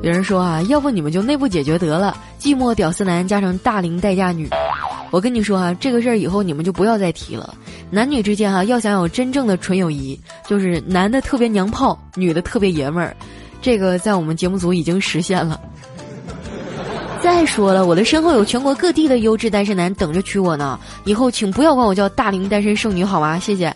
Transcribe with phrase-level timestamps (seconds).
[0.00, 4.48] 有人说啊，要不你们就内部解决得了，寂寞屌丝男加上大龄待嫁女。
[5.10, 7.52] 我跟你说啊，这个事儿以后你们就不要再提了。
[7.90, 13.16] 男女之间哈，要想有真正的纯友谊，就是男的特别娘炮，女的特别爷们儿。
[13.60, 15.60] 这个在我们节目组已经实现了。
[17.20, 23.36] 再说了，我的身后有全国各地的优质单身男等着娶我呢，以后请不要管我叫大龄单身剩女好吗？
[23.36, 23.74] 谢谢。